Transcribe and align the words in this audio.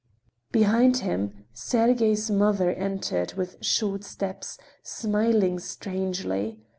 Behind 0.51 0.97
him 0.97 1.45
Sergey's 1.53 2.31
mother 2.31 2.71
entered 2.71 3.35
with 3.35 3.63
short 3.63 4.03
steps, 4.03 4.57
smiling 4.81 5.59
strangely. 5.59 6.59